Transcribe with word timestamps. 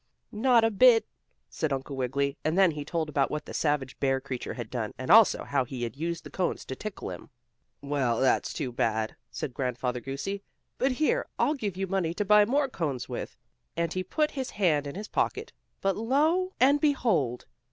"Not 0.31 0.63
a 0.63 0.71
bit," 0.71 1.05
said 1.47 1.71
Uncle 1.71 1.95
Wiggily, 1.95 2.35
and 2.43 2.57
then 2.57 2.71
he 2.71 2.83
told 2.83 3.07
about 3.07 3.29
what 3.29 3.45
the 3.45 3.53
savage 3.53 3.99
bear 3.99 4.19
creature 4.19 4.55
had 4.55 4.71
done, 4.71 4.95
and 4.97 5.11
also 5.11 5.43
how 5.43 5.63
he 5.63 5.83
had 5.83 5.95
used 5.95 6.23
the 6.23 6.31
cones 6.31 6.65
to 6.65 6.75
tickle 6.75 7.11
him. 7.11 7.29
"Well, 7.83 8.19
that's 8.19 8.51
too 8.51 8.71
bad," 8.71 9.15
said 9.29 9.53
Grandfather 9.53 9.99
Goosey, 10.01 10.41
"but 10.79 10.93
here, 10.93 11.27
I'll 11.37 11.53
give 11.53 11.77
you 11.77 11.85
money 11.85 12.15
to 12.15 12.25
buy 12.25 12.45
more 12.45 12.67
cones 12.67 13.07
with," 13.07 13.37
and 13.77 13.93
he 13.93 14.03
put 14.03 14.31
his 14.31 14.49
hand 14.49 14.87
in 14.87 14.95
his 14.95 15.07
pocket, 15.07 15.53
but 15.81 15.95
lo 15.95 16.53
and 16.59 16.81
behold! 16.81 17.45